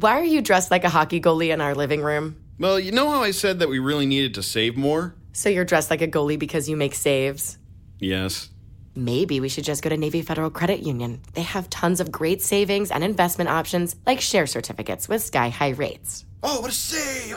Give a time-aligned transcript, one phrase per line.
[0.00, 2.36] Why are you dressed like a hockey goalie in our living room?
[2.60, 5.16] Well, you know how I said that we really needed to save more?
[5.32, 7.58] So you're dressed like a goalie because you make saves?
[7.98, 8.48] Yes.
[8.94, 11.20] Maybe we should just go to Navy Federal Credit Union.
[11.34, 15.70] They have tons of great savings and investment options like share certificates with sky high
[15.70, 16.24] rates.
[16.44, 17.36] Oh, what a save!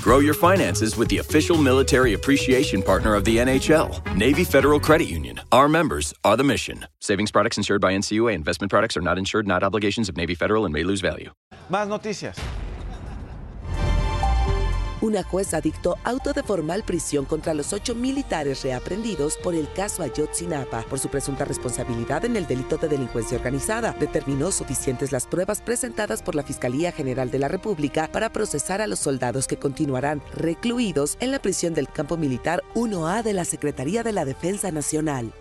[0.00, 5.06] Grow your finances with the official military appreciation partner of the NHL, Navy Federal Credit
[5.06, 5.38] Union.
[5.52, 6.86] Our members are the mission.
[7.00, 8.34] Savings products insured by NCUA.
[8.34, 11.30] Investment products are not insured, not obligations of Navy Federal and may lose value.
[11.70, 12.38] Más noticias.
[15.02, 20.02] Una jueza dictó auto de formal prisión contra los ocho militares reaprendidos por el caso
[20.02, 23.96] Ayotzinapa por su presunta responsabilidad en el delito de delincuencia organizada.
[23.98, 28.86] Determinó suficientes las pruebas presentadas por la Fiscalía General de la República para procesar a
[28.86, 34.02] los soldados que continuarán recluidos en la prisión del campo militar 1A de la Secretaría
[34.02, 35.32] de la Defensa Nacional.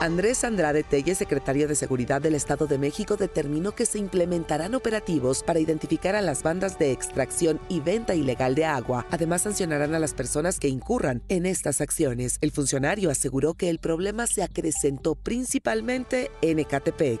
[0.00, 5.42] Andrés Andrade Telle, secretario de Seguridad del Estado de México, determinó que se implementarán operativos
[5.42, 9.06] para identificar a las bandas de extracción y venta ilegal de agua.
[9.10, 12.38] Además, sancionarán a las personas que incurran en estas acciones.
[12.40, 17.20] El funcionario aseguró que el problema se acrecentó principalmente en Ecatepec.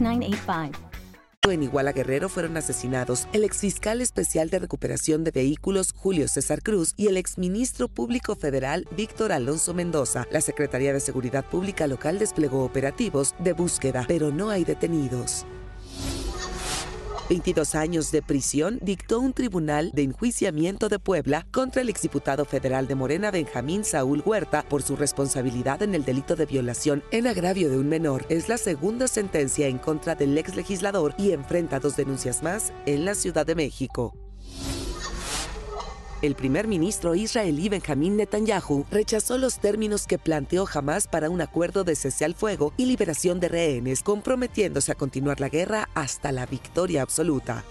[0.01, 0.91] 906985.
[1.49, 6.93] En Iguala Guerrero fueron asesinados el exfiscal especial de recuperación de vehículos Julio César Cruz
[6.97, 10.27] y el exministro público federal Víctor Alonso Mendoza.
[10.29, 15.47] La Secretaría de Seguridad Pública local desplegó operativos de búsqueda, pero no hay detenidos.
[17.31, 22.87] 22 años de prisión dictó un tribunal de enjuiciamiento de Puebla contra el exdiputado federal
[22.87, 27.69] de Morena Benjamín Saúl Huerta por su responsabilidad en el delito de violación en agravio
[27.69, 28.25] de un menor.
[28.27, 33.05] Es la segunda sentencia en contra del ex legislador y enfrenta dos denuncias más en
[33.05, 34.20] la Ciudad de México.
[36.21, 41.83] El primer ministro israelí Benjamín Netanyahu rechazó los términos que planteó Hamas para un acuerdo
[41.83, 46.45] de cese al fuego y liberación de rehenes, comprometiéndose a continuar la guerra hasta la
[46.45, 47.63] victoria absoluta.